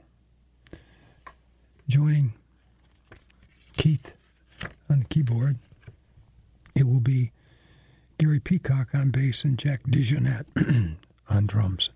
[1.88, 2.34] Joining
[3.76, 4.16] Keith
[4.90, 5.58] on the keyboard,
[6.74, 7.32] it will be
[8.18, 10.96] Gary Peacock on bass and Jack DeJohnette
[11.28, 11.90] on drums.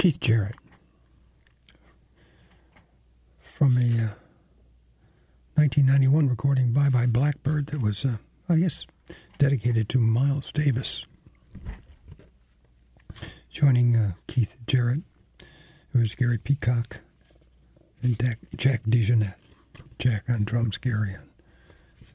[0.00, 0.54] Keith Jarrett
[3.42, 4.16] from a uh,
[5.56, 8.16] 1991 recording Bye Bye Blackbird that was, uh,
[8.48, 8.86] I guess,
[9.36, 11.04] dedicated to Miles Davis.
[13.50, 15.02] Joining uh, Keith Jarrett,
[15.92, 17.00] who was Gary Peacock,
[18.02, 19.34] and Jack, Jack DeJohnette.
[19.98, 21.28] Jack on drums, Gary on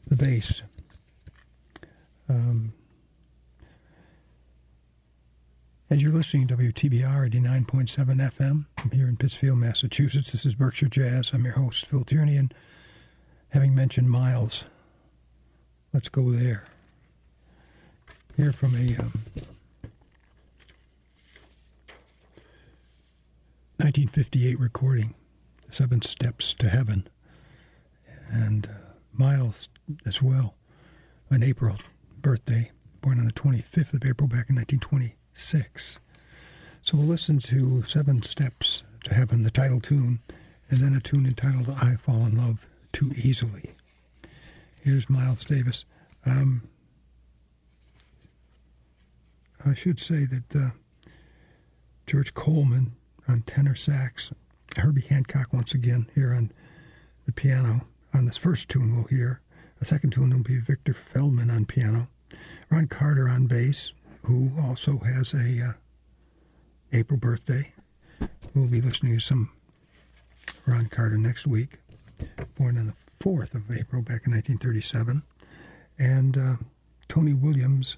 [0.07, 0.63] the bass.
[2.27, 2.73] Um,
[5.91, 10.31] as you're listening to WTBR 89.7 FM, I'm here in Pittsfield, Massachusetts.
[10.31, 11.31] This is Berkshire Jazz.
[11.33, 12.53] I'm your host, Phil Tierney, and
[13.49, 14.63] having mentioned Miles,
[15.91, 16.63] let's go there.
[18.37, 19.11] Here from a um,
[23.75, 25.13] 1958 recording,
[25.69, 27.09] Seven Steps to Heaven,
[28.31, 28.71] and uh,
[29.11, 29.67] Miles
[30.05, 30.55] as well,
[31.29, 31.75] an April
[32.21, 32.71] birthday,
[33.01, 35.99] born on the 25th of April back in 1920 six.
[36.85, 40.19] So we'll listen to Seven Steps to Heaven, the title tune,
[40.69, 43.71] and then a tune entitled I Fall in Love Too Easily.
[44.83, 45.85] Here's Miles Davis.
[46.27, 46.61] Um,
[49.65, 50.69] I should say that uh,
[52.05, 52.91] George Coleman
[53.27, 54.31] on tenor sax,
[54.77, 56.51] Herbie Hancock once again here on
[57.25, 57.87] the piano.
[58.13, 59.41] On this first tune, we'll hear.
[59.79, 62.09] The second tune will be Victor Feldman on piano,
[62.69, 63.91] Ron Carter on bass,
[64.25, 65.73] who also has a uh,
[66.95, 67.73] April birthday.
[68.53, 69.51] We'll be listening to some
[70.65, 71.79] Ron Carter next week,
[72.57, 75.21] born on the 4th of April back in 1937.
[75.99, 76.55] And uh,
[77.09, 77.97] Tony Williams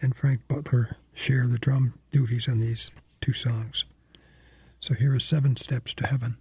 [0.00, 2.90] and Frank Butler share the drum duties on these
[3.20, 3.84] two songs.
[4.80, 6.38] So here is Seven Steps to Heaven.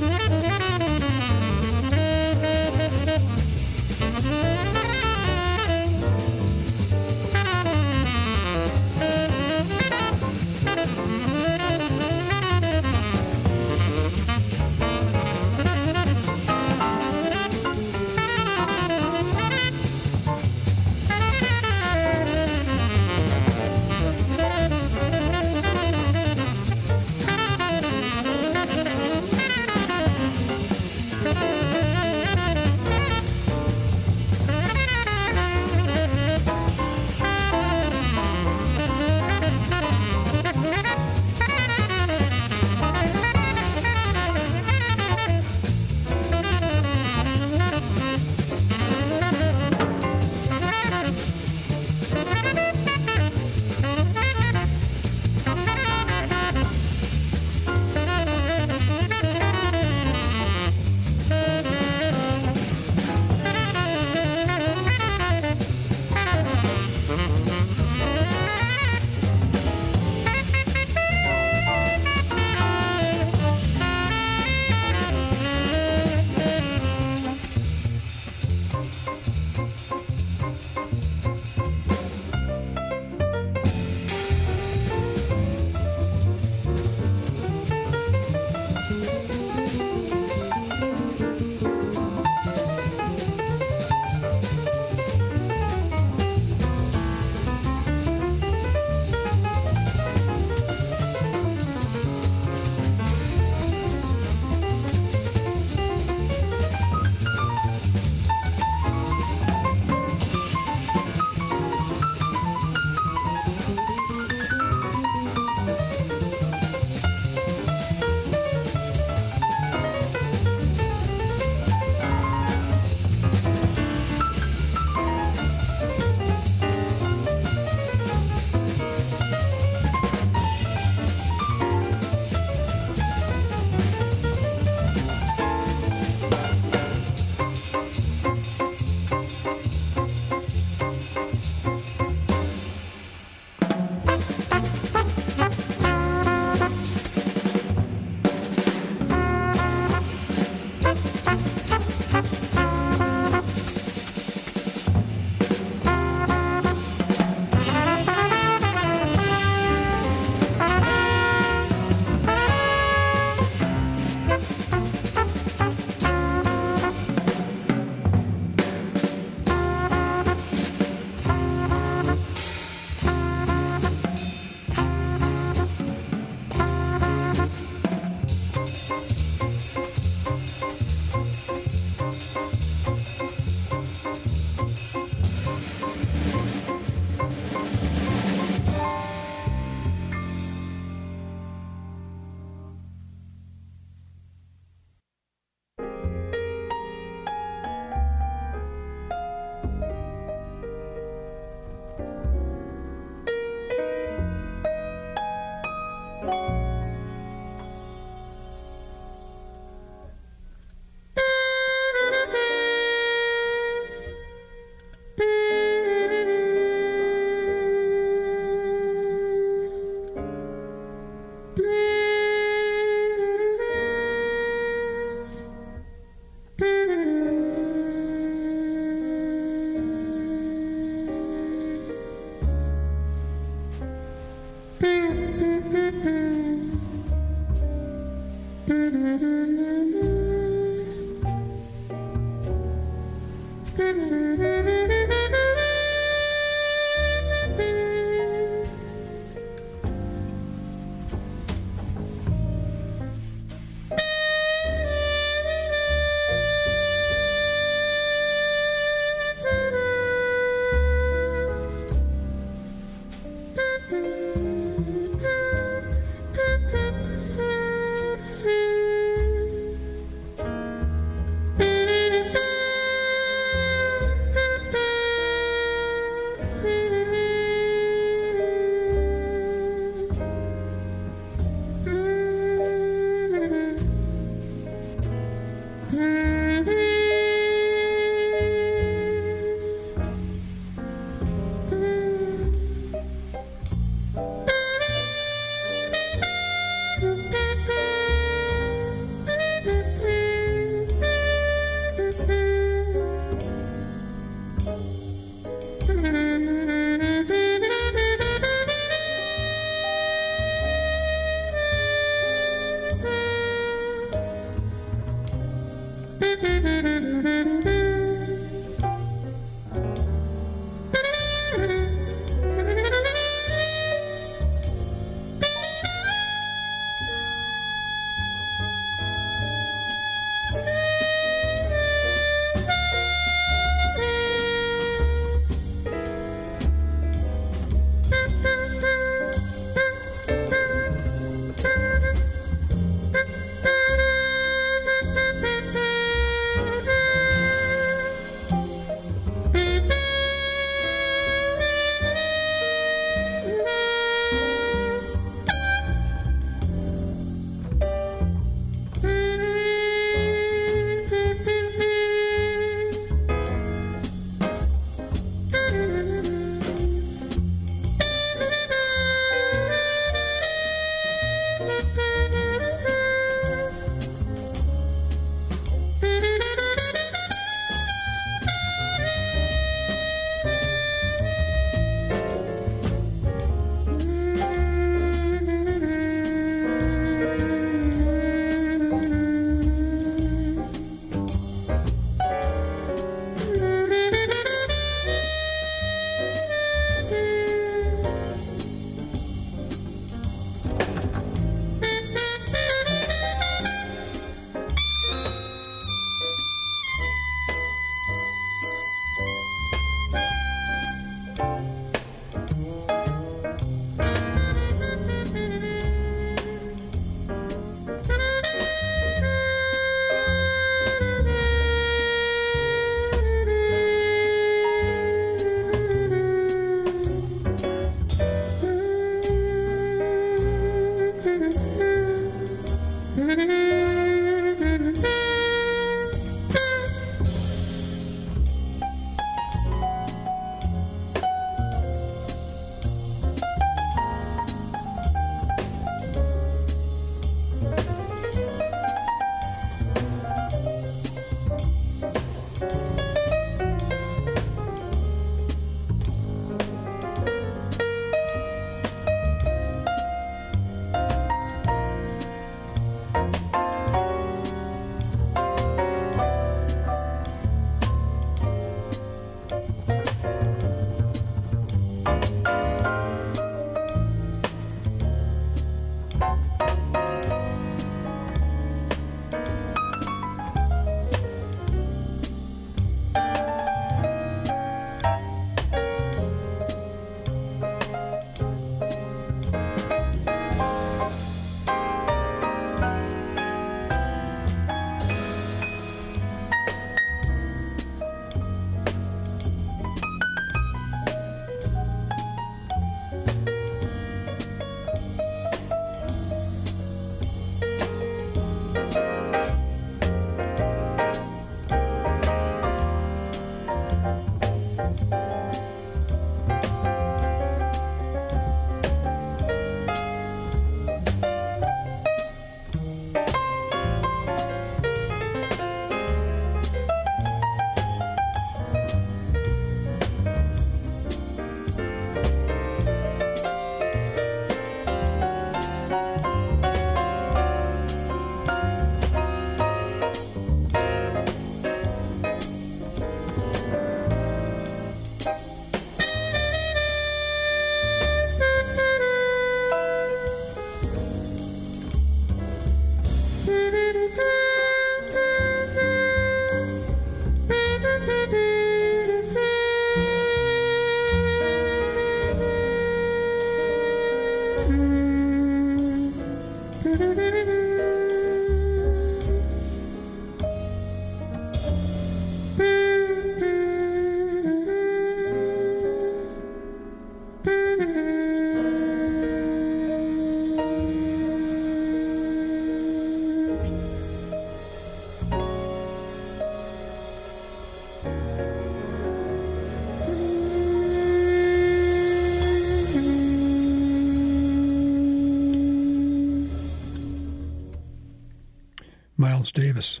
[599.54, 600.00] Davis.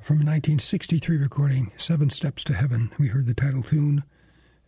[0.00, 4.04] From a 1963 recording, Seven Steps to Heaven, we heard the title tune,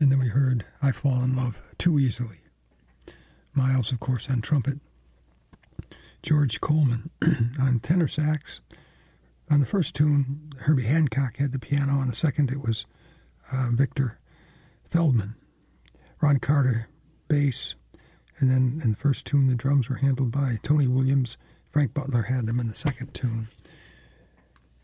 [0.01, 2.41] and then we heard I Fall in Love Too Easily.
[3.55, 4.81] Miles, of course, on trumpet.
[6.25, 7.11] George Coleman
[7.61, 8.61] on tenor sax.
[9.49, 11.93] On the first tune, Herbie Hancock had the piano.
[11.93, 12.85] On the second, it was
[13.53, 14.19] uh, Victor
[14.91, 15.37] Feldman.
[16.21, 16.89] Ron Carter,
[17.29, 17.77] bass.
[18.39, 21.37] And then in the first tune, the drums were handled by Tony Williams.
[21.77, 23.49] Frank Butler had them in the second tune.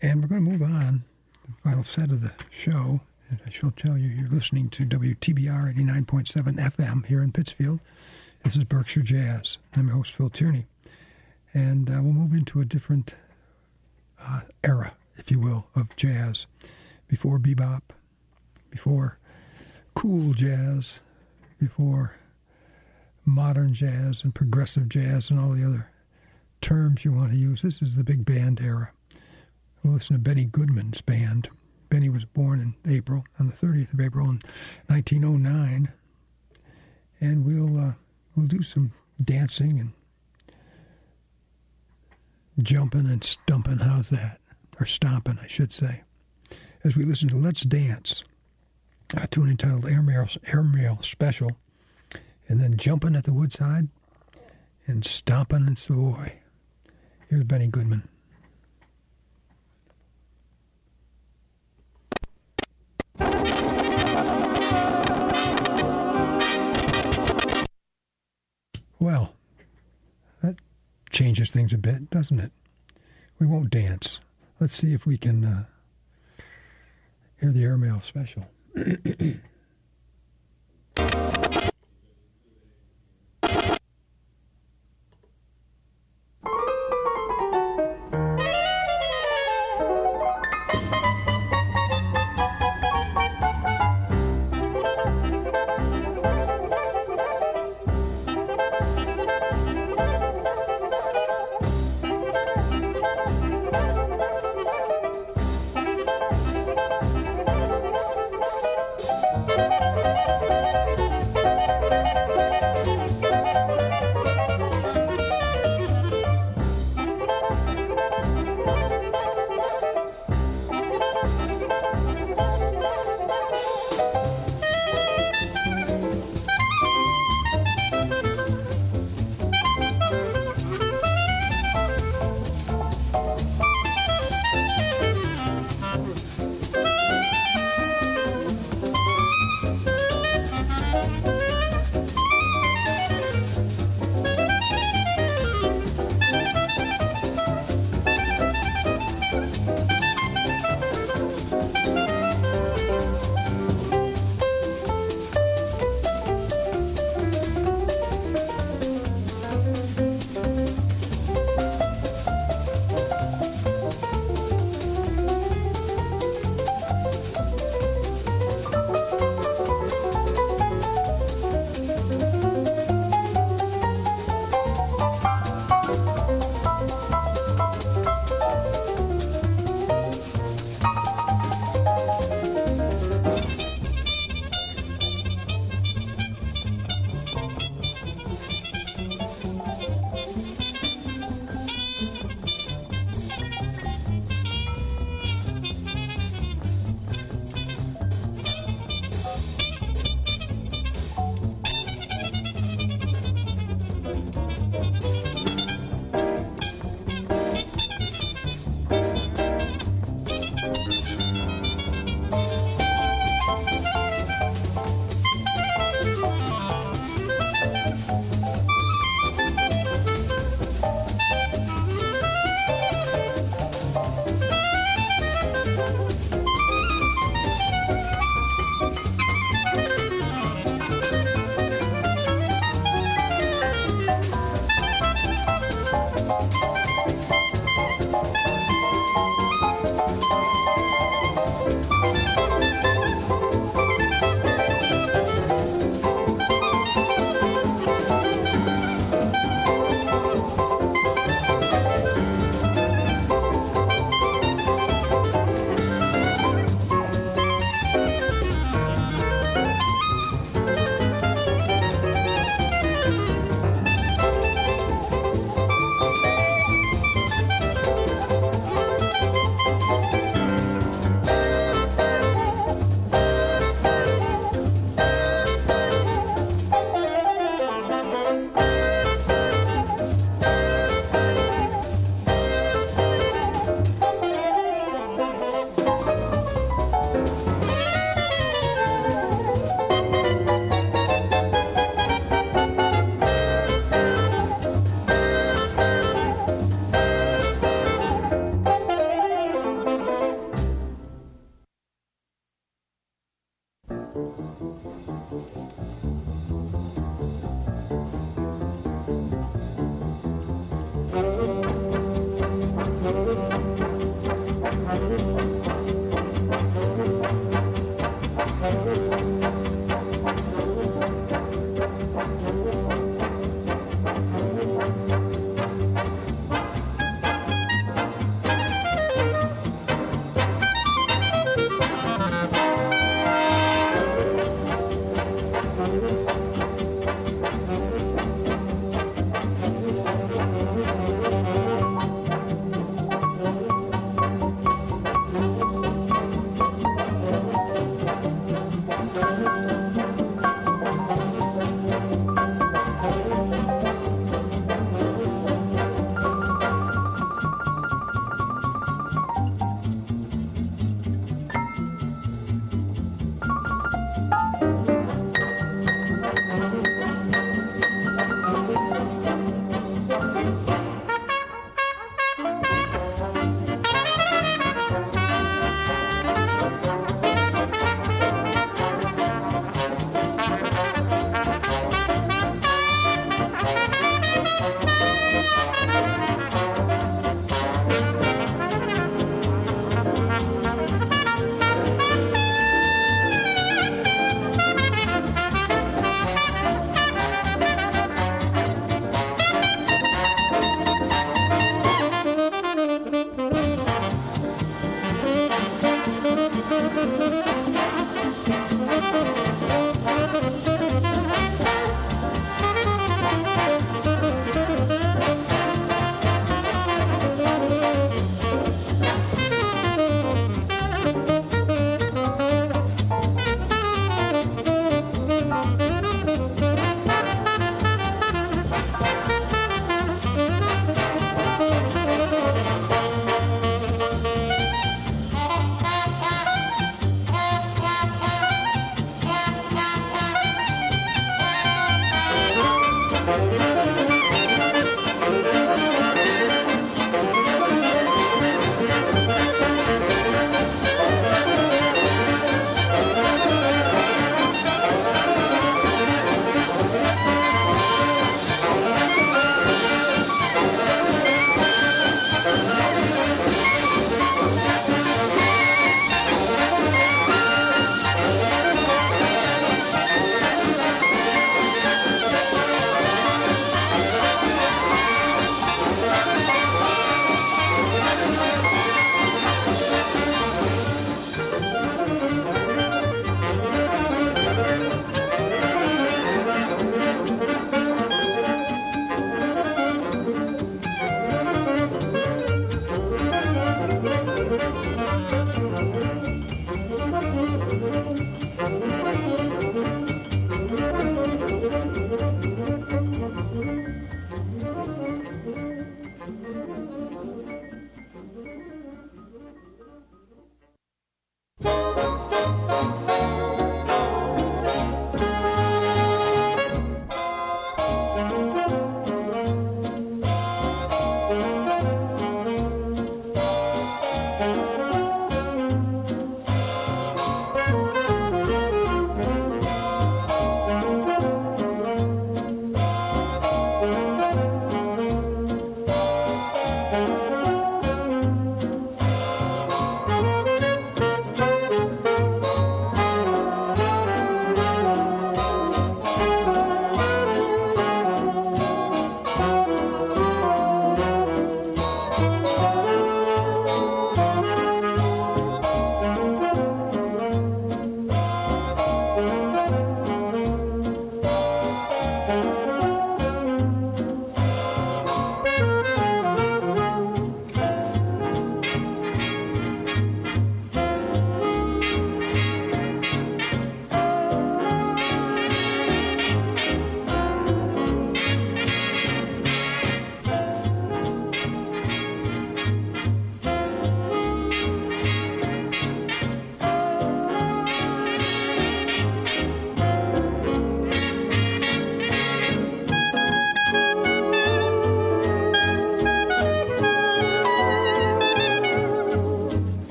[0.00, 1.04] And we're going to move on,
[1.46, 3.02] the final set of the show.
[3.28, 7.80] And I shall tell you, you're listening to WTBR 89.7 FM here in Pittsfield.
[8.42, 9.58] This is Berkshire Jazz.
[9.76, 10.64] I'm your host, Phil Tierney.
[11.52, 13.14] And uh, we'll move into a different
[14.18, 16.46] uh, era, if you will, of jazz.
[17.06, 17.82] Before bebop,
[18.70, 19.18] before
[19.94, 21.02] cool jazz,
[21.60, 22.14] before
[23.26, 25.90] modern jazz and progressive jazz and all the other
[26.60, 27.62] terms you want to use.
[27.62, 28.92] This is the big band era.
[29.82, 31.48] We'll listen to Benny Goodman's band.
[31.88, 34.40] Benny was born in April, on the 30th of April in
[34.88, 35.92] 1909.
[37.20, 37.92] And we'll, uh,
[38.36, 39.92] we'll do some dancing and
[42.64, 43.78] jumping and stumping.
[43.78, 44.40] How's that?
[44.78, 46.02] Or stomping, I should say.
[46.84, 48.24] As we listen to Let's Dance,
[49.16, 51.50] a tune entitled Airmail, Airmail Special,
[52.48, 53.88] and then Jumping at the Woodside
[54.86, 56.37] and Stomping in Savoy.
[57.28, 58.08] Here's Benny Goodman.
[68.98, 69.34] Well,
[70.42, 70.56] that
[71.10, 72.50] changes things a bit, doesn't it?
[73.38, 74.20] We won't dance.
[74.58, 75.64] Let's see if we can uh,
[77.40, 78.46] hear the airmail special.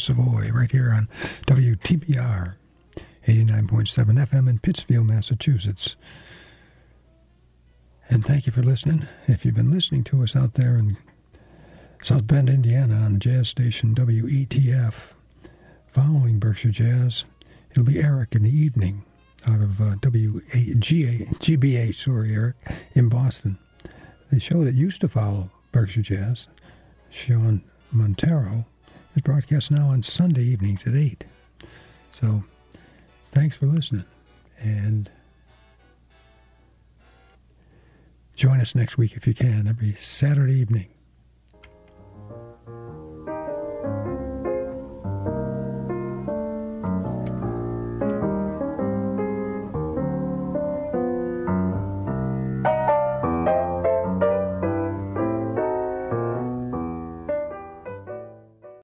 [0.00, 1.08] Savoy right here on
[1.46, 2.54] WTBR
[3.26, 5.96] 89.7 FM in Pittsfield, Massachusetts.
[8.08, 9.06] And thank you for listening.
[9.28, 10.96] If you've been listening to us out there in
[12.02, 15.12] South Bend, Indiana on the jazz station WETF,
[15.86, 17.24] following Berkshire Jazz,
[17.70, 19.04] it'll be Eric in the evening
[19.46, 22.56] out of uh, WGA, GBA, sorry, Eric,
[22.94, 23.58] in Boston.
[24.30, 26.48] The show that used to follow Berkshire Jazz,
[27.10, 27.62] Sean
[27.92, 28.66] Montero
[29.20, 31.24] is broadcast now on Sunday evenings at 8.
[32.12, 32.42] So
[33.32, 34.06] thanks for listening.
[34.58, 35.10] And
[38.34, 40.88] join us next week if you can, every Saturday evening